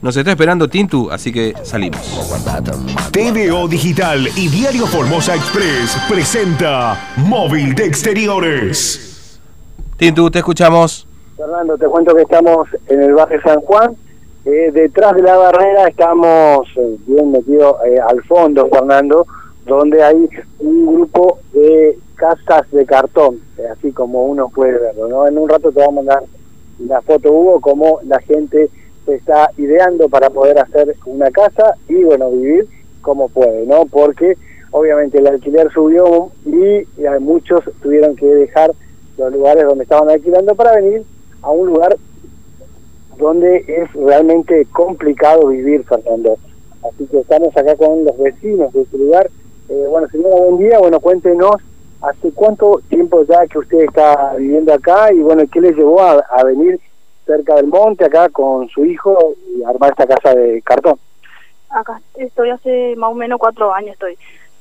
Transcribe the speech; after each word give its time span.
Nos 0.00 0.16
está 0.16 0.30
esperando 0.30 0.68
Tintu, 0.68 1.10
así 1.10 1.32
que 1.32 1.54
salimos. 1.64 1.98
TVO 3.10 3.66
Digital 3.66 4.28
y 4.36 4.46
Diario 4.46 4.86
Formosa 4.86 5.34
Express 5.34 5.96
presenta 6.08 6.96
Móvil 7.16 7.74
de 7.74 7.84
Exteriores. 7.84 9.40
Tintu, 9.96 10.30
te 10.30 10.38
escuchamos. 10.38 11.08
Fernando, 11.36 11.76
te 11.76 11.86
cuento 11.86 12.14
que 12.14 12.22
estamos 12.22 12.68
en 12.86 13.02
el 13.02 13.14
barrio 13.14 13.40
San 13.42 13.60
Juan. 13.62 13.96
Eh, 14.44 14.70
detrás 14.72 15.16
de 15.16 15.22
la 15.22 15.36
barrera 15.36 15.88
estamos 15.88 16.68
eh, 16.76 16.96
bien 17.04 17.32
metidos 17.32 17.74
eh, 17.86 17.98
al 17.98 18.22
fondo, 18.22 18.68
Fernando, 18.68 19.26
donde 19.66 20.00
hay 20.00 20.28
un 20.60 20.86
grupo 20.86 21.40
de 21.52 21.98
casas 22.14 22.70
de 22.70 22.86
cartón, 22.86 23.40
así 23.72 23.90
como 23.90 24.26
uno 24.26 24.48
puede 24.48 24.78
verlo. 24.78 25.08
¿no? 25.08 25.26
En 25.26 25.36
un 25.36 25.48
rato 25.48 25.72
te 25.72 25.80
vamos 25.80 25.92
a 25.92 25.96
mandar 25.96 26.22
la 26.86 27.00
foto, 27.02 27.32
Hugo, 27.32 27.60
como 27.60 27.98
la 28.04 28.20
gente 28.20 28.70
se 29.04 29.14
está 29.14 29.50
ideando 29.56 30.08
para 30.08 30.30
poder 30.30 30.58
hacer 30.58 30.94
una 31.06 31.30
casa 31.30 31.74
y 31.88 32.02
bueno, 32.04 32.30
vivir 32.30 32.66
como 33.02 33.28
puede, 33.28 33.66
¿no? 33.66 33.86
Porque 33.86 34.36
obviamente 34.70 35.18
el 35.18 35.26
alquiler 35.26 35.70
subió 35.72 36.30
y, 36.44 36.86
muchos 37.20 37.62
tuvieron 37.82 38.16
que 38.16 38.26
dejar 38.26 38.72
los 39.18 39.32
lugares 39.32 39.64
donde 39.64 39.84
estaban 39.84 40.10
alquilando 40.10 40.54
para 40.54 40.74
venir 40.74 41.04
a 41.42 41.50
un 41.50 41.68
lugar 41.68 41.96
donde 43.18 43.64
es 43.68 43.92
realmente 43.92 44.66
complicado 44.72 45.48
vivir, 45.48 45.84
Fernando. 45.84 46.36
Así 46.82 47.06
que 47.06 47.20
estamos 47.20 47.56
acá 47.56 47.76
con 47.76 48.04
los 48.04 48.18
vecinos 48.18 48.72
de 48.72 48.82
este 48.82 48.98
lugar. 48.98 49.30
Eh, 49.68 49.86
bueno, 49.88 50.08
señora, 50.08 50.36
buen 50.36 50.58
día. 50.58 50.78
Bueno, 50.80 50.98
cuéntenos 50.98 51.56
hace 52.02 52.32
cuánto 52.32 52.80
tiempo 52.88 53.24
ya 53.24 53.46
que 53.46 53.58
usted 53.58 53.84
está 53.84 54.34
viviendo 54.36 54.74
acá 54.74 55.12
y 55.12 55.20
bueno, 55.20 55.44
¿qué 55.50 55.60
le 55.60 55.72
llevó 55.72 56.02
a 56.02 56.44
venir 56.44 56.80
cerca 57.26 57.54
del 57.56 57.66
monte, 57.66 58.04
acá 58.04 58.28
con 58.28 58.68
su 58.68 58.84
hijo, 58.84 59.34
y 59.48 59.62
armar 59.64 59.90
esta 59.90 60.06
casa 60.06 60.34
de 60.34 60.62
cartón. 60.62 60.98
Acá 61.70 62.00
estoy 62.16 62.50
hace 62.50 62.94
más 62.96 63.10
o 63.10 63.14
menos 63.14 63.38
cuatro 63.38 63.72
años 63.74 63.92
estoy. 63.92 64.16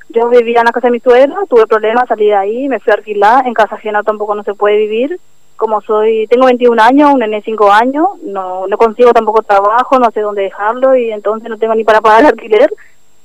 Yo 0.10 0.30
vivía 0.30 0.60
en 0.60 0.66
la 0.66 0.72
casa 0.72 0.88
de 0.88 0.92
mi 0.92 1.00
suegra, 1.00 1.36
tuve 1.50 1.68
problemas, 1.68 2.08
salí 2.08 2.28
de 2.28 2.36
ahí, 2.36 2.70
me 2.70 2.80
fui 2.80 2.92
a 2.92 2.96
alquilar, 2.96 3.48
en 3.48 3.54
casa 3.54 3.76
ajena 3.76 4.04
tampoco 4.04 4.36
no 4.36 4.44
se 4.44 4.54
puede 4.54 4.78
vivir. 4.78 5.20
Como 5.56 5.82
soy, 5.82 6.28
tengo 6.28 6.48
21 6.48 6.82
años, 6.82 7.14
un 7.14 7.20
nene 7.20 7.42
5 7.42 7.72
años, 7.72 8.08
no, 8.24 8.68
no 8.68 8.78
consigo 8.78 9.14
tampoco 9.14 9.44
trabajo, 9.44 10.00
no 10.00 10.12
sé 10.12 10.22
dónde 10.22 10.42
dejarlo 10.42 10.96
y 10.96 11.12
entonces 11.12 11.50
no 11.50 11.58
tengo 11.58 11.76
ni 11.76 11.84
para 11.84 12.02
pagar 12.02 12.22
el 12.22 12.26
alquiler. 12.28 12.72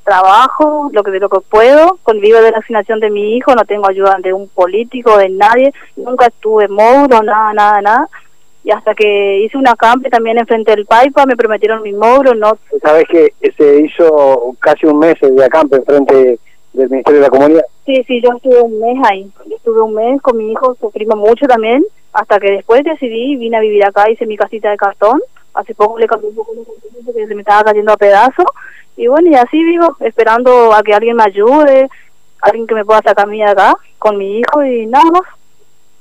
Trabajo 0.04 0.88
lo 0.92 1.02
que 1.02 1.10
lo 1.18 1.28
que 1.28 1.41
puedo, 1.41 1.98
convivo 2.02 2.41
de 2.41 2.50
la 2.50 2.58
asignación 2.58 3.00
de 3.00 3.10
mi 3.10 3.36
hijo, 3.36 3.54
no 3.54 3.64
tengo 3.64 3.88
ayuda 3.88 4.16
de 4.22 4.32
un 4.32 4.48
político, 4.48 5.18
de 5.18 5.28
nadie, 5.30 5.72
nunca 5.96 6.26
estuve 6.26 6.68
módulo, 6.68 7.22
nada, 7.22 7.52
nada, 7.52 7.82
nada 7.82 8.08
y 8.69 8.70
hasta 8.70 8.94
que 8.94 9.38
hice 9.38 9.56
una 9.56 9.74
campe 9.77 10.11
también 10.11 10.36
enfrente 10.36 10.72
del 10.72 10.84
Paipa, 10.84 11.24
me 11.24 11.36
prometieron 11.36 11.80
mi 11.80 11.94
módulo, 11.94 12.34
no... 12.34 12.58
¿Sabes 12.83 13.06
que 13.08 13.33
se 13.56 13.80
hizo 13.80 14.55
casi 14.60 14.84
un 14.84 14.98
mes 14.98 15.14
de 15.22 15.42
acampe 15.42 15.77
enfrente 15.77 16.38
del 16.75 16.91
Ministerio 16.91 17.20
de 17.20 17.27
la 17.27 17.30
Comunidad? 17.30 17.64
Sí, 17.86 18.05
sí, 18.06 18.20
yo 18.20 18.28
estuve 18.36 18.60
un 18.60 18.78
mes 18.78 18.98
ahí, 19.10 19.33
estuve 19.56 19.80
un 19.80 19.94
mes 19.94 20.20
con 20.20 20.36
mi 20.36 20.52
hijo, 20.52 20.77
sufrimos 20.78 21.16
mucho 21.16 21.47
también, 21.47 21.83
hasta 22.12 22.38
que 22.38 22.50
después 22.50 22.84
decidí, 22.84 23.36
vine 23.36 23.56
a 23.56 23.60
vivir 23.60 23.83
acá, 23.86 24.10
hice 24.10 24.27
mi 24.27 24.36
casita 24.36 24.70
de 24.70 24.77
cartón, 24.77 25.19
hace 25.55 25.75
poco 25.75 25.98
le 25.98 26.06
cambié 26.06 26.28
un 26.28 26.36
poco 26.36 26.53
porque 27.06 27.27
se 27.27 27.34
me 27.34 27.41
estaba 27.41 27.64
cayendo 27.64 27.94
a 27.94 27.97
pedazos, 27.97 28.44
y 28.98 29.06
bueno, 29.06 29.30
y 29.30 29.34
así 29.34 29.64
vivo, 29.64 29.97
esperando 30.00 30.75
a 30.75 30.82
que 30.82 30.92
alguien 30.92 31.16
me 31.16 31.22
ayude, 31.22 31.88
alguien 32.42 32.66
que 32.66 32.75
me 32.75 32.84
pueda 32.84 33.00
sacar 33.00 33.25
a 33.25 33.30
mí 33.30 33.38
de 33.38 33.44
acá, 33.44 33.75
con 33.98 34.19
mi 34.19 34.41
hijo 34.41 34.62
y 34.62 34.84
nada 34.84 35.10
más 35.10 35.38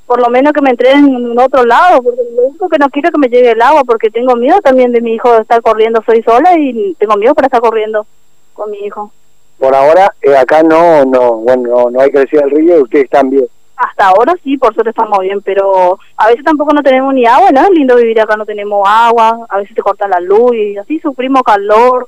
por 0.08 0.22
lo 0.22 0.30
menos 0.30 0.54
que 0.54 0.62
me 0.62 0.70
entren 0.70 1.06
en 1.06 1.38
otro 1.38 1.66
lado, 1.66 2.02
porque 2.02 2.22
lo 2.34 2.44
único 2.44 2.70
que 2.70 2.80
no 2.80 2.90
quiero 2.90 3.10
es 3.10 3.14
que 3.14 3.20
me 3.20 3.28
llegue 3.28 3.52
el 3.52 3.62
agua, 3.62 3.84
porque 3.84 4.10
tengo 4.10 4.36
miedo 4.38 4.58
también 4.62 4.94
de 4.94 5.02
mi 5.02 5.14
hijo 5.14 5.36
estar 5.36 5.62
corriendo, 5.62 6.02
soy 6.06 6.24
sola 6.24 6.58
y 6.58 6.96
tengo 6.98 7.18
miedo 7.18 7.36
para 7.36 7.48
estar 7.48 7.60
corriendo 7.60 8.08
con 8.54 8.72
mi 8.72 8.78
hijo. 8.80 9.12
Por 9.60 9.76
ahora, 9.76 10.14
eh, 10.22 10.36
acá 10.36 10.64
no, 10.64 11.04
no, 11.04 11.34
bueno, 11.40 11.90
no, 11.92 12.00
hay 12.00 12.10
que 12.10 12.20
decir 12.20 12.42
el 12.42 12.52
río, 12.52 12.84
ustedes 12.84 13.04
están 13.04 13.30
bien. 13.30 13.46
Hasta 13.76 14.08
ahora 14.08 14.34
sí, 14.44 14.58
por 14.58 14.74
suerte 14.74 14.92
estamos 14.92 15.20
bien, 15.20 15.42
pero 15.42 16.00
a 16.16 16.28
veces 16.28 16.44
tampoco 16.46 16.74
no 16.74 16.82
tenemos 16.82 17.14
ni 17.14 17.26
agua, 17.26 17.52
¿no? 17.52 17.62
Es 17.64 17.70
lindo 17.72 17.98
vivir 17.98 18.22
acá, 18.22 18.38
no 18.38 18.46
tenemos 18.46 18.88
agua, 18.88 19.46
a 19.50 19.58
veces 19.58 19.76
te 19.76 19.82
corta 19.82 20.08
la 20.08 20.22
luz 20.22 20.56
y 20.56 20.78
así 20.78 21.00
sufrimos 21.00 21.44
calor, 21.44 22.08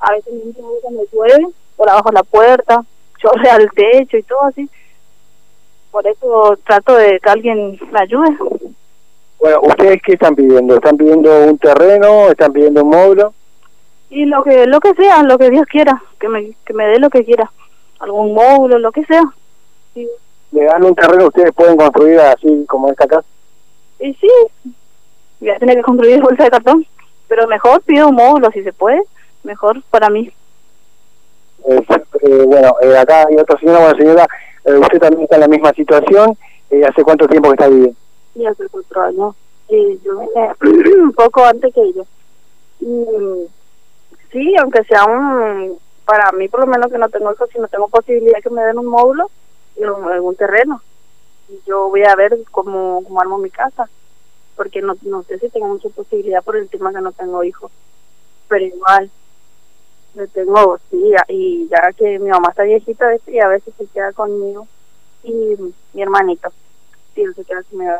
a 0.00 0.12
veces 0.12 0.32
cuando 0.82 1.02
llueve, 1.12 1.46
por 1.76 1.88
abajo 1.88 2.08
de 2.08 2.14
la 2.14 2.22
puerta, 2.24 2.82
chorre 3.22 3.48
al 3.50 3.70
techo 3.70 4.16
y 4.16 4.22
todo 4.24 4.42
así 4.46 4.68
por 5.96 6.06
eso 6.06 6.58
trato 6.66 6.94
de 6.94 7.18
que 7.20 7.30
alguien 7.30 7.80
me 7.90 8.00
ayude. 8.00 8.36
Bueno, 9.38 9.60
¿ustedes 9.62 10.02
qué 10.04 10.12
están 10.12 10.36
pidiendo? 10.36 10.74
¿Están 10.74 10.98
pidiendo 10.98 11.46
un 11.46 11.56
terreno? 11.56 12.28
¿Están 12.28 12.52
pidiendo 12.52 12.84
un 12.84 12.90
módulo? 12.90 13.32
Y 14.10 14.26
lo 14.26 14.44
que 14.44 14.66
lo 14.66 14.78
que 14.78 14.92
sea, 14.92 15.22
lo 15.22 15.38
que 15.38 15.48
Dios 15.48 15.64
quiera, 15.64 16.02
que 16.20 16.28
me, 16.28 16.52
que 16.66 16.74
me 16.74 16.86
dé 16.88 16.98
lo 16.98 17.08
que 17.08 17.24
quiera, 17.24 17.50
algún 18.00 18.34
módulo, 18.34 18.78
lo 18.78 18.92
que 18.92 19.06
sea. 19.06 19.22
¿Le 19.94 20.64
dan 20.64 20.84
un 20.84 20.94
terreno 20.94 21.28
ustedes 21.28 21.54
pueden 21.54 21.78
construir 21.78 22.20
así 22.20 22.66
como 22.68 22.90
esta 22.90 23.06
casa? 23.06 23.26
Y 23.98 24.12
sí, 24.12 24.28
voy 25.40 25.48
a 25.48 25.58
tener 25.58 25.76
que 25.76 25.82
construir 25.82 26.20
bolsa 26.20 26.44
de 26.44 26.50
cartón, 26.50 26.86
pero 27.26 27.46
mejor 27.46 27.80
pido 27.80 28.08
un 28.08 28.16
módulo 28.16 28.50
si 28.50 28.62
se 28.62 28.74
puede, 28.74 29.00
mejor 29.44 29.82
para 29.88 30.10
mí. 30.10 30.30
Eh, 31.66 31.86
eh, 32.20 32.44
bueno, 32.46 32.74
eh, 32.82 32.98
acá 32.98 33.24
hay 33.26 33.36
otra 33.38 33.58
señora, 33.58 33.78
bueno 33.78 33.96
señora, 33.96 34.28
eh, 34.66 34.78
usted 34.78 34.98
también 34.98 35.22
está 35.22 35.36
en 35.36 35.42
la 35.42 35.48
misma 35.48 35.72
situación. 35.72 36.36
Eh, 36.70 36.84
¿Hace 36.84 37.04
cuánto 37.04 37.28
tiempo 37.28 37.48
que 37.48 37.54
está 37.54 37.68
viviendo? 37.68 37.96
Sí, 38.34 38.46
hace 38.46 38.68
cuatro 38.68 39.02
años. 39.02 39.34
Sí, 39.68 40.00
yo 40.04 40.18
vine 40.18 40.94
un 41.02 41.12
poco 41.12 41.44
antes 41.44 41.72
que 41.72 41.80
ella. 41.80 42.02
Y, 42.80 43.48
sí, 44.32 44.56
aunque 44.60 44.84
sea 44.84 45.04
un... 45.04 45.78
Para 46.04 46.30
mí, 46.32 46.48
por 46.48 46.60
lo 46.60 46.66
menos, 46.66 46.90
que 46.90 46.98
no 46.98 47.08
tengo 47.08 47.32
eso, 47.32 47.46
si 47.46 47.58
no 47.58 47.66
tengo 47.66 47.88
posibilidad 47.88 48.40
que 48.40 48.50
me 48.50 48.62
den 48.62 48.78
un 48.78 48.86
módulo 48.86 49.28
en 49.76 49.88
algún 49.88 50.36
terreno. 50.36 50.80
Yo 51.66 51.88
voy 51.88 52.04
a 52.04 52.14
ver 52.14 52.38
cómo, 52.50 53.02
cómo 53.04 53.20
armo 53.20 53.38
mi 53.38 53.50
casa. 53.50 53.88
Porque 54.56 54.82
no, 54.82 54.94
no 55.02 55.22
sé 55.24 55.38
si 55.38 55.48
tengo 55.48 55.68
mucha 55.68 55.88
posibilidad 55.90 56.42
por 56.42 56.56
el 56.56 56.68
tema 56.68 56.92
que 56.92 57.00
no 57.00 57.12
tengo 57.12 57.42
hijos. 57.44 57.70
Pero 58.48 58.64
igual, 58.64 59.10
tengo, 60.32 60.78
sí, 60.90 61.12
y 61.28 61.68
ya 61.68 61.92
que 61.92 62.18
mi 62.18 62.30
mamá 62.30 62.48
está 62.50 62.62
viejita 62.62 63.06
y 63.26 63.38
a 63.38 63.48
veces 63.48 63.74
se 63.76 63.86
queda 63.86 64.12
conmigo 64.12 64.66
y 65.22 65.32
mi 65.92 66.02
hermanito, 66.02 66.50
sí, 67.14 67.24
se 67.34 67.44
queda 67.44 67.62
conmigo 67.64 67.92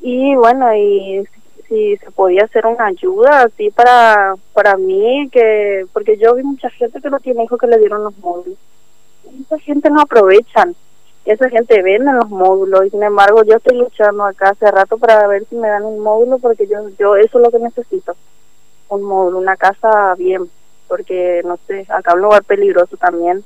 Y 0.00 0.34
bueno, 0.34 0.74
y 0.74 1.26
si 1.68 1.96
se 1.98 2.10
podía 2.10 2.44
hacer 2.44 2.66
una 2.66 2.86
ayuda 2.86 3.42
así 3.42 3.70
para 3.70 4.34
para 4.52 4.76
mí, 4.76 5.28
que 5.30 5.86
porque 5.92 6.16
yo 6.18 6.34
vi 6.34 6.42
mucha 6.42 6.68
gente 6.70 7.00
que 7.00 7.10
no 7.10 7.20
tiene 7.20 7.44
hijos 7.44 7.60
que 7.60 7.68
le 7.68 7.78
dieron 7.78 8.04
los 8.04 8.18
módulos. 8.18 8.58
Esa 9.40 9.58
gente 9.60 9.88
no 9.90 10.00
aprovechan, 10.00 10.74
esa 11.24 11.48
gente 11.48 11.80
vende 11.82 12.12
los 12.12 12.28
módulos 12.28 12.86
y 12.86 12.90
sin 12.90 13.02
embargo 13.02 13.44
yo 13.44 13.56
estoy 13.56 13.76
luchando 13.78 14.24
acá 14.24 14.50
hace 14.50 14.70
rato 14.70 14.98
para 14.98 15.26
ver 15.28 15.44
si 15.46 15.54
me 15.54 15.68
dan 15.68 15.84
un 15.84 16.00
módulo 16.00 16.38
porque 16.38 16.66
yo 16.66 16.88
yo 16.98 17.16
eso 17.16 17.38
es 17.38 17.44
lo 17.44 17.50
que 17.50 17.58
necesito, 17.58 18.16
un 18.88 19.02
módulo, 19.02 19.38
una 19.38 19.56
casa 19.56 20.14
bien 20.16 20.50
porque 20.90 21.40
no 21.44 21.56
sé, 21.68 21.86
acá 21.88 22.10
es 22.10 22.14
un 22.16 22.22
lugar 22.22 22.42
peligroso 22.42 22.96
también. 22.96 23.44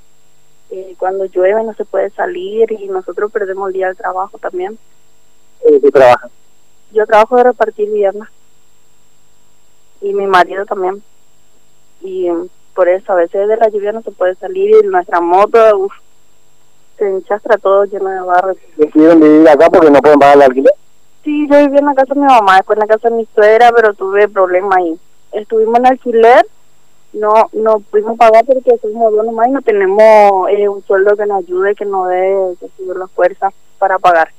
Eh, 0.71 0.97
cuando 0.99 1.27
llueve 1.27 1.63
no 1.63 1.75
se 1.75 1.85
puede 1.85 2.09
salir 2.11 2.73
y 2.73 2.89
nosotros 2.89 3.31
perdemos 3.31 3.69
el 3.69 3.75
día 3.75 3.89
de 3.89 3.95
trabajo 3.97 4.39
también. 4.39 4.79
¿Qué 5.63 5.91
trabaja? 5.93 6.31
Yo 6.93 7.05
trabajo 7.07 7.37
de 7.37 7.45
repartir 7.45 7.93
viernes 7.93 8.29
y 10.01 10.15
mi 10.15 10.27
marido 10.27 10.65
también. 10.65 11.03
Y 12.01 12.31
mm, 12.31 12.49
por 12.75 12.89
eso 12.89 13.13
a 13.13 13.17
veces 13.17 13.47
de 13.47 13.59
la 13.59 13.69
lluvia 13.69 13.93
no 13.93 14.01
se 14.01 14.11
puede 14.11 14.37
salir 14.37 14.83
y 14.83 14.87
nuestra 14.87 15.21
moto 15.21 15.89
se 16.97 17.07
enchastra 17.07 17.59
todo 17.59 17.85
lleno 17.85 18.09
de 18.09 18.21
barro. 18.21 18.55
¿Decidieron 18.77 19.21
vivir 19.21 19.47
acá 19.51 19.69
porque 19.69 19.91
no 19.91 20.01
pueden 20.01 20.19
pagar 20.19 20.37
el 20.37 20.43
alquiler? 20.45 20.75
Sí, 21.23 21.47
yo 21.47 21.59
vivía 21.59 21.81
en 21.81 21.87
la 21.87 21.95
casa 21.95 22.15
de 22.15 22.21
mi 22.21 22.27
mamá, 22.27 22.57
después 22.57 22.79
en 22.79 22.89
la 22.89 22.95
casa 22.95 23.11
de 23.11 23.17
mi 23.17 23.29
suegra, 23.35 23.71
pero 23.77 23.93
tuve 23.93 24.29
problemas 24.29 24.79
ahí. 24.79 24.99
Estuvimos 25.33 25.79
en 25.79 25.87
alquiler 25.89 26.47
no 27.15 27.49
no 27.53 27.81
pudimos 27.91 28.19
pagar 28.19 28.45
porque 28.45 28.77
somos 28.79 29.13
dos 29.13 29.25
nomás 29.25 29.49
y 29.49 29.53
no 29.53 29.63
tenemos 29.63 30.49
eh, 30.51 30.69
un 30.69 30.83
sueldo 30.83 31.17
que 31.17 31.27
nos 31.27 31.39
ayude, 31.39 31.75
que 31.75 31.85
nos 31.85 32.09
dé 32.09 32.57
que 32.61 32.69
las 32.95 33.11
fuerzas 33.13 33.53
para 33.79 33.99
pagar. 33.99 34.31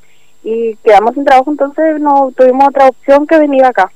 Y 0.44 0.75
quedamos 0.77 1.16
sin 1.16 1.25
trabajo, 1.25 1.50
entonces 1.50 2.00
no 2.00 2.31
tuvimos 2.36 2.68
otra 2.68 2.88
opción 2.88 3.25
que 3.25 3.39
venir 3.39 3.66
acá. 3.66 3.92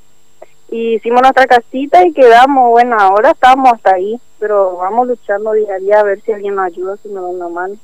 Y 0.71 0.95
hicimos 0.95 1.21
nuestra 1.21 1.47
casita 1.47 2.05
y 2.05 2.13
quedamos, 2.13 2.69
bueno, 2.69 2.95
ahora 2.99 3.31
estamos 3.31 3.71
hasta 3.73 3.95
ahí, 3.95 4.19
pero 4.39 4.77
vamos 4.77 5.07
luchando 5.07 5.51
día 5.53 5.75
a 5.75 5.79
día 5.79 5.99
a 5.99 6.03
ver 6.03 6.21
si 6.21 6.31
alguien 6.31 6.55
nos 6.55 6.65
ayuda, 6.65 6.97
si 6.97 7.09
nos 7.09 7.23
da 7.23 7.29
una 7.29 7.49
mano. 7.49 7.75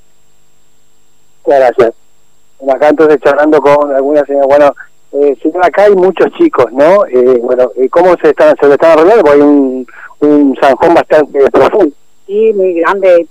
Gracias. 1.46 1.94
Acá 2.68 2.90
entonces 2.90 3.20
charlando 3.22 3.60
con 3.60 3.94
alguna 3.94 4.24
señora, 4.26 4.48
bueno, 4.48 4.74
eh, 5.12 5.38
acá 5.62 5.84
hay 5.84 5.96
muchos 5.96 6.32
chicos, 6.34 6.72
¿no? 6.72 7.06
Eh, 7.06 7.40
bueno, 7.42 7.72
eh, 7.76 7.90
¿cómo 7.90 8.16
se 8.22 8.30
están, 8.30 8.56
se 8.60 8.68
lo 8.68 8.74
están 8.74 8.92
arreglando? 8.92 9.24
Porque 9.24 9.38
hay 9.38 9.48
un 9.48 9.88
un 10.26 10.58
zanjón 10.60 10.94
bastante 10.94 11.40
profundo. 11.52 11.96
Sí, 12.28 12.52
muy 12.54 12.74
grande, 12.74 13.28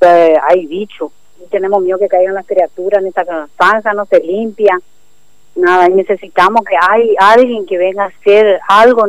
hay 0.49 0.67
bichos. 0.67 1.11
Tenemos 1.51 1.83
miedo 1.83 1.99
que 1.99 2.09
caigan 2.09 2.35
las 2.35 2.47
criaturas 2.47 3.03
en 3.03 3.09
esta 3.09 3.25
zanja, 3.59 3.93
no 3.93 4.07
se 4.07 4.21
limpia. 4.21 4.79
nada, 5.57 5.89
y 5.89 5.93
necesitamos 5.95 6.63
que 6.69 6.75
hay 6.81 7.15
alguien 7.19 7.65
que 7.67 7.79
venga 7.79 8.05
a 8.05 8.07
hacer 8.09 8.59
algo 8.69 9.05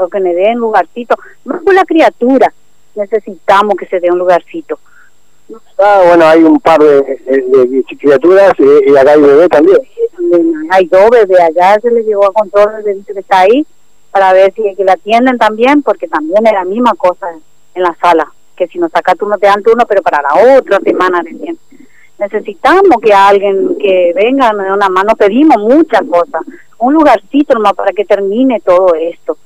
o 0.00 0.08
que 0.08 0.20
me 0.20 0.32
dé 0.34 0.52
un 0.52 0.60
lugarcito, 0.60 1.16
no 1.44 1.60
por 1.62 1.74
la 1.74 1.84
criatura, 1.84 2.52
necesitamos 2.94 3.74
que 3.76 3.86
se 3.86 3.98
dé 4.00 4.10
un 4.10 4.18
lugarcito. 4.18 4.78
Ah, 5.78 6.02
bueno, 6.06 6.26
hay 6.26 6.42
un 6.42 6.60
par 6.60 6.78
de, 6.80 7.00
de- 7.26 7.66
de 7.66 7.84
criaturas 7.98 8.52
eh, 8.58 8.80
y 8.86 8.96
acá 8.96 9.12
hay 9.12 9.20
bebé 9.22 9.48
también. 9.48 9.78
También 10.14 10.68
Hay 10.70 10.84
dos 10.86 11.08
bebés 11.10 11.40
allá, 11.40 11.78
se 11.80 11.90
le 11.90 12.02
llegó 12.02 12.26
a 12.26 12.32
control 12.32 12.74
el 12.78 12.84
bebito 12.84 13.14
que 13.14 13.20
está 13.20 13.40
ahí 13.40 13.66
para 14.10 14.32
ver 14.32 14.52
si 14.54 14.74
que 14.74 14.84
la 14.84 14.92
atienden 14.92 15.38
también, 15.38 15.82
porque 15.82 16.08
también 16.08 16.46
es 16.46 16.52
la 16.52 16.64
misma 16.64 16.94
cosa 16.94 17.26
en 17.74 17.82
la 17.82 17.94
sala, 18.00 18.32
que 18.56 18.66
si 18.66 18.78
nos 18.78 18.90
sacas 18.90 19.16
turno 19.16 19.38
te 19.38 19.46
dan 19.46 19.62
turno, 19.62 19.84
pero 19.86 20.02
para 20.02 20.22
la 20.22 20.58
otra 20.58 20.78
semana 20.80 21.22
recién. 21.22 21.58
Necesitamos 22.18 23.00
que 23.00 23.12
alguien 23.12 23.76
que 23.78 24.12
venga, 24.14 24.52
dé 24.52 24.72
una 24.72 24.88
mano, 24.88 25.14
pedimos 25.14 25.56
muchas 25.58 26.02
cosas, 26.10 26.42
un 26.78 26.94
lugarcito 26.94 27.54
nomás 27.54 27.74
para 27.74 27.92
que 27.92 28.04
termine 28.04 28.60
todo 28.60 28.94
esto. 28.94 29.36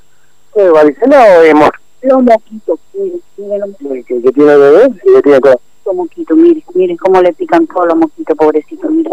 ¿Es 0.54 0.70
varicela 0.70 1.24
o 1.40 1.56
mosca? 1.56 1.80
Los 2.02 2.22
moquitos, 2.22 2.80
miren, 2.94 3.20
miren 3.36 3.60
los 3.60 3.80
moquitos, 3.80 4.22
que 4.22 4.32
tiene 4.32 4.56
bebé 4.56 4.88
y 5.04 5.12
que 5.14 5.22
tiene 5.22 5.40
todo. 5.40 5.60
moquitos, 5.94 6.36
miren, 6.36 6.64
miren 6.74 6.96
cómo 6.96 7.20
le 7.20 7.32
pican 7.32 7.66
todos 7.66 7.88
los 7.88 7.96
moquitos, 7.96 8.36
pobrecitos, 8.36 8.90
miren. 8.90 9.12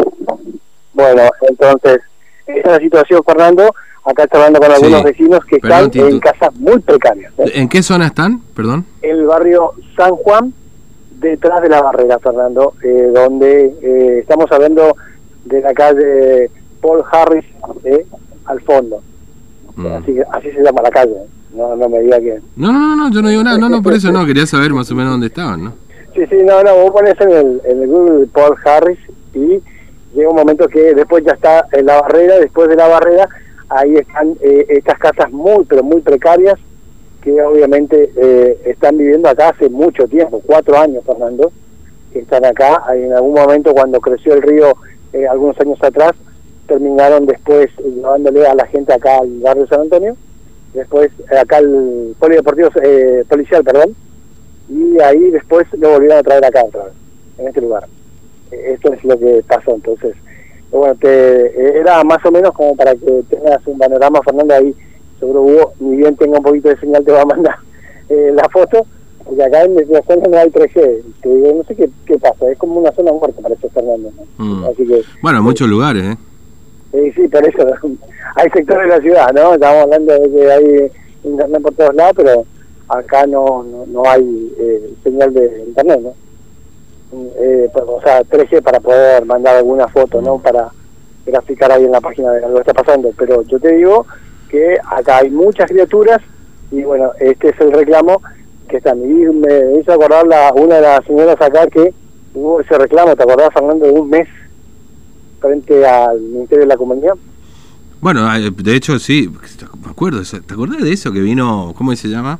Bueno, 0.94 1.22
entonces, 1.42 2.00
esa 2.46 2.58
es 2.58 2.66
la 2.66 2.78
situación, 2.78 3.22
Fernando. 3.24 3.74
Acá 4.10 4.24
está 4.24 4.38
hablando 4.38 4.58
con 4.60 4.68
Sí. 4.68 4.74
algunos 4.76 5.02
vecinos 5.04 5.44
que 5.44 5.58
Perdón, 5.58 5.90
están 5.92 6.08
en 6.08 6.20
casas 6.20 6.54
muy 6.58 6.78
precarias. 6.80 7.32
¿eh? 7.38 7.50
¿En 7.54 7.68
qué 7.68 7.82
zona 7.82 8.06
están? 8.06 8.40
Perdón. 8.54 8.84
el 9.02 9.24
barrio 9.26 9.72
San 9.96 10.10
Juan, 10.16 10.52
detrás 11.20 11.60
de 11.62 11.68
la 11.68 11.80
barrera, 11.82 12.18
Fernando, 12.18 12.74
eh, 12.82 13.10
donde 13.14 13.66
eh, 13.82 14.18
estamos 14.20 14.50
hablando 14.50 14.96
de 15.44 15.60
la 15.60 15.72
calle 15.74 16.50
Paul 16.80 17.02
Harris, 17.10 17.44
eh, 17.84 18.06
al 18.46 18.60
fondo. 18.62 19.02
Mm. 19.76 19.86
Así, 19.86 20.16
así 20.32 20.50
se 20.50 20.62
llama 20.62 20.82
la 20.82 20.90
calle. 20.90 21.12
¿eh? 21.12 21.26
No, 21.54 21.76
no 21.76 21.88
me 21.88 22.00
diga 22.00 22.18
que... 22.20 22.40
No, 22.56 22.72
no, 22.72 22.78
no, 22.78 22.96
no, 22.96 23.10
yo 23.10 23.22
no 23.22 23.28
digo 23.28 23.42
nada. 23.42 23.58
No, 23.58 23.68
no, 23.68 23.82
por 23.82 23.92
eso 23.92 24.10
no. 24.12 24.24
Quería 24.24 24.46
saber 24.46 24.72
más 24.72 24.90
o 24.90 24.94
menos 24.94 25.12
dónde 25.12 25.26
estaban, 25.28 25.64
¿no? 25.64 25.72
Sí, 26.14 26.22
sí, 26.28 26.36
no, 26.44 26.62
no, 26.62 26.74
vos 26.76 26.90
pones 26.92 27.14
en 27.20 27.30
el, 27.30 27.60
en 27.64 27.82
el 27.82 27.88
Google 27.88 28.26
Paul 28.32 28.56
Harris 28.64 28.98
y 29.34 29.60
llega 30.14 30.28
un 30.28 30.36
momento 30.36 30.66
que 30.68 30.94
después 30.94 31.24
ya 31.24 31.32
está 31.32 31.66
en 31.72 31.86
la 31.86 32.00
barrera, 32.00 32.38
después 32.38 32.68
de 32.68 32.76
la 32.76 32.88
barrera, 32.88 33.28
ahí 33.70 33.94
están 33.96 34.36
eh, 34.42 34.66
estas 34.68 34.98
casas 34.98 35.30
muy, 35.32 35.64
pero 35.64 35.82
muy 35.82 36.00
precarias, 36.00 36.58
que 37.22 37.40
obviamente 37.42 38.10
eh, 38.16 38.60
están 38.64 38.96
viviendo 38.98 39.28
acá 39.28 39.50
hace 39.50 39.68
mucho 39.68 40.06
tiempo, 40.06 40.42
cuatro 40.44 40.76
años, 40.76 41.04
Fernando, 41.04 41.52
están 42.14 42.44
acá. 42.44 42.82
En 42.94 43.12
algún 43.12 43.34
momento, 43.34 43.72
cuando 43.72 44.00
creció 44.00 44.34
el 44.34 44.42
río, 44.42 44.72
eh, 45.12 45.26
algunos 45.26 45.58
años 45.60 45.82
atrás, 45.82 46.12
terminaron 46.66 47.26
después 47.26 47.68
llevándole 47.78 48.46
a 48.46 48.54
la 48.54 48.66
gente 48.66 48.92
acá 48.92 49.18
al 49.18 49.40
barrio 49.40 49.66
San 49.66 49.80
Antonio, 49.80 50.16
después 50.72 51.10
eh, 51.30 51.36
acá 51.36 51.58
al 51.58 52.14
polideportivo 52.18 52.68
eh, 52.82 53.24
policial, 53.28 53.64
perdón, 53.64 53.94
y 54.68 55.00
ahí 55.00 55.30
después 55.30 55.66
lo 55.72 55.90
volvieron 55.90 56.18
a 56.18 56.22
traer 56.22 56.44
acá 56.44 56.62
otra 56.64 56.84
vez, 56.84 56.92
en 57.38 57.48
este 57.48 57.60
lugar. 57.60 57.86
Eh, 58.52 58.74
Esto 58.74 58.92
es 58.92 59.04
lo 59.04 59.18
que 59.18 59.42
pasó, 59.46 59.74
entonces, 59.74 60.14
bueno, 60.70 60.94
te, 60.96 61.46
eh, 61.46 61.80
era 61.80 62.02
más 62.04 62.24
o 62.24 62.30
menos 62.30 62.52
como 62.52 62.76
para 62.76 62.94
que 62.94 63.22
tengas 63.28 63.66
un 63.66 63.78
panorama, 63.78 64.20
Fernando, 64.24 64.54
ahí 64.54 64.74
seguro 65.18 65.42
Hugo, 65.42 65.72
ni 65.80 65.96
bien 65.96 66.16
tenga 66.16 66.38
un 66.38 66.44
poquito 66.44 66.68
de 66.68 66.78
señal, 66.78 67.04
te 67.04 67.12
va 67.12 67.22
a 67.22 67.26
mandar 67.26 67.56
eh, 68.08 68.32
la 68.34 68.48
foto, 68.48 68.86
porque 69.24 69.42
acá 69.44 69.62
en 69.62 69.74
la 69.74 70.02
zona 70.02 70.26
no 70.28 70.38
hay 70.38 70.48
3G, 70.48 71.02
te 71.22 71.28
digo, 71.28 71.54
no 71.56 71.64
sé 71.64 71.76
qué, 71.76 71.90
qué 72.06 72.18
pasa, 72.18 72.50
es 72.50 72.58
como 72.58 72.80
una 72.80 72.92
zona 72.92 73.12
muerta, 73.12 73.42
parece 73.42 73.68
Fernando. 73.68 74.10
¿no? 74.38 74.44
Mm. 74.44 74.64
Así 74.64 74.86
que, 74.86 75.02
Bueno, 75.22 75.38
en 75.38 75.44
muchos 75.44 75.68
lugares, 75.68 76.02
¿eh? 76.02 76.16
eh, 76.94 77.12
sí, 77.14 77.28
por 77.28 77.46
eso, 77.46 77.66
hay 78.36 78.50
sectores 78.50 78.84
de 78.84 78.96
la 78.96 79.00
ciudad, 79.00 79.32
¿no? 79.32 79.54
Estamos 79.54 79.82
hablando 79.82 80.12
de 80.18 80.30
que 80.30 80.52
hay 80.52 80.92
internet 81.24 81.62
por 81.62 81.74
todos 81.74 81.94
lados, 81.94 82.14
pero 82.16 82.44
acá 82.88 83.26
no, 83.26 83.62
no, 83.62 83.86
no 83.86 84.02
hay 84.08 84.52
eh, 84.58 84.94
señal 85.04 85.32
de 85.32 85.64
internet, 85.66 86.00
¿no? 86.02 86.14
Eh, 87.12 87.68
o 87.74 88.00
sea, 88.02 88.22
3G 88.22 88.62
para 88.62 88.80
poder 88.80 89.24
mandar 89.24 89.56
alguna 89.56 89.88
foto, 89.88 90.22
¿no? 90.22 90.38
Para 90.38 90.70
graficar 91.26 91.72
ahí 91.72 91.84
en 91.84 91.92
la 91.92 92.00
página 92.00 92.32
de 92.32 92.44
algo 92.44 92.56
que 92.56 92.70
está 92.70 92.74
pasando. 92.74 93.10
Pero 93.16 93.42
yo 93.42 93.58
te 93.58 93.72
digo 93.72 94.06
que 94.48 94.78
acá 94.84 95.18
hay 95.18 95.30
muchas 95.30 95.68
criaturas 95.68 96.20
y 96.70 96.82
bueno, 96.82 97.12
este 97.18 97.48
es 97.48 97.60
el 97.60 97.72
reclamo 97.72 98.22
que 98.68 98.76
están. 98.76 98.98
Y 99.02 99.24
me 99.24 99.80
hizo 99.80 99.92
acordar 99.92 100.26
la, 100.26 100.52
una 100.54 100.76
de 100.76 100.82
las 100.82 101.04
señoras 101.04 101.40
acá 101.40 101.66
que 101.66 101.92
hubo 102.34 102.60
ese 102.60 102.78
reclamo, 102.78 103.16
¿te 103.16 103.22
acordás, 103.22 103.52
Fernando, 103.52 103.86
de 103.86 103.92
un 103.92 104.08
mes 104.08 104.28
frente 105.40 105.86
al 105.86 106.20
Ministerio 106.20 106.60
de 106.60 106.68
la 106.68 106.76
Comunidad? 106.76 107.14
Bueno, 108.00 108.34
eh, 108.34 108.50
de 108.50 108.74
hecho, 108.76 108.98
sí, 108.98 109.28
me 109.82 109.90
acuerdo. 109.90 110.22
¿Te 110.22 110.54
acordás 110.54 110.82
de 110.82 110.92
eso 110.92 111.12
que 111.12 111.20
vino, 111.20 111.74
cómo 111.76 111.94
se 111.96 112.08
llama? 112.08 112.38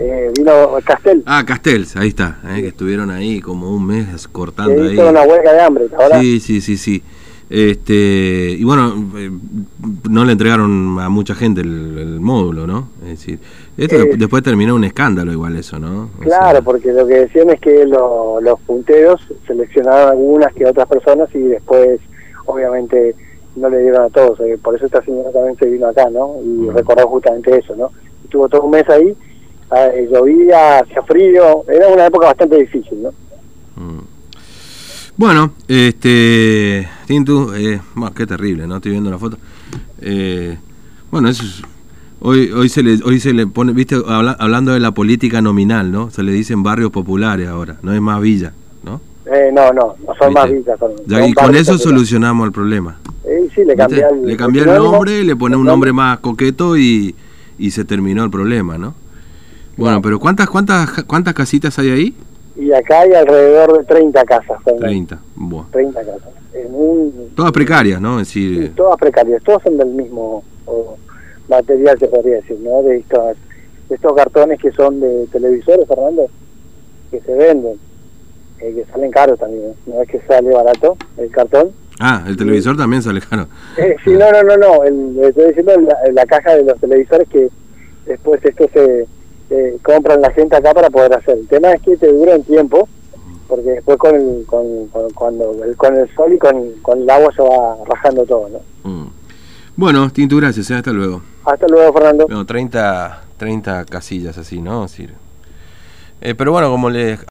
Eh, 0.00 0.30
vino 0.36 0.52
Castel, 0.84 1.22
Ah, 1.24 1.44
Castells, 1.46 1.94
ahí 1.96 2.08
está, 2.08 2.38
eh, 2.48 2.62
que 2.62 2.68
estuvieron 2.68 3.10
ahí 3.10 3.40
como 3.40 3.70
un 3.70 3.86
mes 3.86 4.26
cortando 4.28 4.82
ahí. 4.82 4.98
una 4.98 5.22
huelga 5.22 5.52
de 5.52 5.60
hambre, 5.60 5.88
¿te 5.88 5.94
acordás? 5.94 6.20
Sí, 6.20 6.40
sí, 6.40 6.60
sí, 6.60 6.76
sí. 6.76 7.02
Este, 7.48 8.56
y 8.58 8.64
bueno, 8.64 8.92
eh, 9.16 9.30
no 10.10 10.24
le 10.24 10.32
entregaron 10.32 10.98
a 10.98 11.08
mucha 11.08 11.34
gente 11.36 11.60
el, 11.60 11.98
el 11.98 12.20
módulo, 12.20 12.66
¿no? 12.66 12.88
Es 13.04 13.10
decir, 13.20 13.38
esto 13.76 13.96
Eh, 14.02 14.10
después 14.16 14.42
terminó 14.42 14.74
un 14.74 14.82
escándalo 14.82 15.30
igual 15.30 15.54
eso, 15.56 15.78
¿no? 15.78 16.08
O 16.18 16.22
Claro, 16.22 16.50
sea, 16.52 16.62
porque 16.62 16.92
lo 16.92 17.06
que 17.06 17.14
decían 17.14 17.50
es 17.50 17.60
que 17.60 17.84
lo- 17.86 18.40
los 18.40 18.58
punteros 18.60 19.20
seleccionaron 19.46 20.10
algunas 20.10 20.52
que 20.54 20.66
otras 20.66 20.88
personas 20.88 21.28
y 21.34 21.38
después, 21.40 22.00
obviamente, 22.46 23.14
no 23.56 23.68
le 23.68 23.78
dieron 23.78 24.02
a 24.02 24.10
todos. 24.10 24.40
eh, 24.40 24.58
Por 24.60 24.74
eso 24.74 24.86
esta 24.86 25.02
señora 25.04 25.30
también 25.30 25.56
se 25.56 25.66
vino 25.66 25.86
acá, 25.86 26.08
¿no? 26.10 26.34
Y 26.42 26.48
Mm. 26.48 26.70
recordó 26.74 27.06
justamente 27.06 27.56
eso, 27.56 27.76
¿no? 27.76 27.92
Estuvo 28.24 28.48
todo 28.48 28.62
un 28.62 28.70
mes 28.72 28.88
ahí, 28.88 29.12
ah, 29.12 29.16
eh, 29.76 30.08
llovía, 30.12 30.78
hacía 30.80 31.02
frío, 31.02 31.64
era 31.68 31.88
una 31.88 32.06
época 32.06 32.26
bastante 32.26 32.56
difícil, 32.58 33.02
¿no? 33.02 33.10
mm. 33.76 34.00
Bueno, 35.16 35.52
este, 35.68 36.88
Tintu, 37.06 37.52
eh, 37.54 37.80
bueno, 37.94 38.12
qué 38.14 38.26
terrible, 38.26 38.66
¿no? 38.66 38.76
Estoy 38.76 38.92
viendo 38.92 39.10
la 39.10 39.18
foto. 39.18 39.38
Eh, 40.00 40.58
bueno, 41.10 41.28
eso 41.28 41.44
es, 41.44 41.62
hoy, 42.20 42.50
hoy 42.50 42.68
se 42.68 42.82
le, 42.82 42.98
hoy 43.04 43.20
se 43.20 43.32
le 43.32 43.46
pone, 43.46 43.72
viste, 43.72 43.94
Habla- 43.94 44.36
hablando 44.40 44.72
de 44.72 44.80
la 44.80 44.90
política 44.90 45.40
nominal, 45.40 45.92
¿no? 45.92 46.10
Se 46.10 46.24
le 46.24 46.32
dicen 46.32 46.64
barrios 46.64 46.90
populares 46.90 47.46
ahora, 47.46 47.76
no 47.82 47.92
es 47.92 48.00
más 48.00 48.20
villa, 48.20 48.52
¿no? 48.82 49.00
Eh, 49.26 49.50
no, 49.52 49.72
no, 49.72 49.94
no 50.04 50.14
son 50.18 50.32
más 50.32 50.50
villas. 50.50 50.78
Son, 50.80 50.90
Ya, 51.06 51.20
son 51.20 51.28
y 51.28 51.32
con 51.32 51.54
eso 51.54 51.78
solucionamos 51.78 52.46
el 52.46 52.52
problema. 52.52 52.98
Eh, 53.24 53.48
sí, 53.54 53.64
le 53.64 53.76
cambié 53.76 54.04
el, 54.10 54.66
Le 54.66 54.66
nombre, 54.78 55.22
le 55.22 55.36
pone 55.36 55.56
un 55.56 55.64
nombre 55.64 55.92
más 55.92 56.18
coqueto 56.18 56.76
y, 56.76 57.14
y 57.56 57.70
se 57.70 57.84
terminó 57.84 58.24
el 58.24 58.30
problema, 58.30 58.78
¿no? 58.78 58.94
Bueno, 59.76 60.00
pero 60.02 60.18
¿cuántas 60.20 60.48
cuántas 60.48 61.04
cuántas 61.04 61.34
casitas 61.34 61.78
hay 61.78 61.90
ahí? 61.90 62.14
Y 62.56 62.72
acá 62.72 63.00
hay 63.00 63.12
alrededor 63.12 63.78
de 63.78 63.84
30 63.84 64.24
casas. 64.24 64.62
Fernando. 64.62 64.86
30. 64.86 65.18
Buah. 65.34 65.64
30 65.72 66.00
casas. 66.04 66.22
En 66.54 66.72
un, 66.72 67.32
Todas 67.34 67.50
precarias, 67.52 68.00
¿no? 68.00 68.20
Es 68.20 68.28
Sí, 68.28 68.54
decir, 68.54 68.74
todas 68.76 68.96
precarias, 68.98 69.42
todas 69.42 69.62
son 69.64 69.76
del 69.76 69.88
mismo 69.88 70.44
o, 70.66 70.96
material, 71.48 71.98
se 71.98 72.06
podría 72.06 72.36
decir, 72.36 72.56
¿no? 72.60 72.82
De 72.82 72.98
estos, 72.98 73.36
de 73.88 73.94
estos 73.96 74.14
cartones 74.14 74.60
que 74.60 74.70
son 74.70 75.00
de 75.00 75.26
televisores, 75.32 75.86
Fernando, 75.88 76.26
que 77.10 77.20
se 77.20 77.34
venden, 77.34 77.76
eh, 78.60 78.72
que 78.72 78.84
salen 78.92 79.10
caros 79.10 79.38
también, 79.40 79.64
¿eh? 79.70 79.74
no 79.86 80.02
es 80.02 80.08
que 80.08 80.20
sale 80.28 80.50
barato 80.50 80.96
el 81.16 81.28
cartón. 81.30 81.72
ah, 81.98 82.24
el 82.28 82.36
televisor 82.36 82.76
también 82.76 83.02
sale 83.02 83.20
caro. 83.20 83.48
Eh, 83.76 83.96
sí, 84.04 84.10
no, 84.10 84.30
no, 84.30 84.42
no, 84.44 84.56
no, 84.56 84.84
el, 84.84 85.18
estoy 85.24 85.48
diciendo 85.48 85.72
la, 85.80 85.96
la 86.12 86.24
caja 86.26 86.54
de 86.54 86.62
los 86.62 86.78
televisores 86.78 87.28
que 87.28 87.48
después 88.06 88.40
esto 88.44 88.68
se 88.72 89.06
eh, 89.54 89.78
compran 89.82 90.20
la 90.20 90.30
gente 90.32 90.56
acá 90.56 90.72
para 90.74 90.90
poder 90.90 91.14
hacer. 91.14 91.38
El 91.38 91.48
tema 91.48 91.72
es 91.72 91.82
que 91.82 91.96
te 91.96 92.12
dura 92.12 92.36
un 92.36 92.42
tiempo, 92.44 92.88
porque 93.48 93.70
después 93.70 93.96
con 93.98 94.14
el, 94.14 94.44
con, 94.46 94.88
con- 94.88 95.10
cuando, 95.12 95.64
el, 95.64 95.76
con 95.76 95.96
el 95.96 96.12
sol 96.14 96.32
y 96.32 96.38
con, 96.38 96.72
con 96.82 97.02
el 97.02 97.10
agua 97.10 97.32
se 97.34 97.42
va 97.42 97.76
rajando 97.86 98.24
todo, 98.24 98.48
¿no? 98.48 98.60
Mm. 98.90 99.08
Bueno, 99.76 100.08
Tintu, 100.10 100.36
gracias, 100.38 100.70
¿eh? 100.70 100.74
hasta 100.74 100.92
luego. 100.92 101.20
Hasta 101.44 101.66
luego, 101.68 101.92
Fernando. 101.92 102.26
Bueno, 102.26 102.46
30, 102.46 103.24
30 103.36 103.84
casillas 103.86 104.38
así, 104.38 104.60
¿no? 104.60 104.82
Decir, 104.82 105.12
eh, 106.20 106.34
pero 106.34 106.52
bueno, 106.52 106.70
como 106.70 106.88
les 106.90 107.18